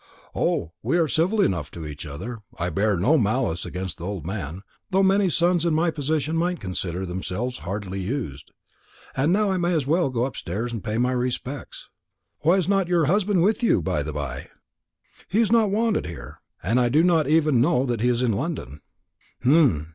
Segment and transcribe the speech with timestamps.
[0.33, 2.39] "O, we are civil enough to each other.
[2.57, 6.59] I bear no malice against the old man, though many sons in my position might
[6.59, 8.49] consider themselves hardly used.
[9.15, 11.87] And now I may as well go upstairs and pay my respects.
[12.39, 14.47] Why is not your husband with you, by the bye?"
[15.27, 18.31] "He is not wanted here; and I do not even know that he is in
[18.31, 18.81] London."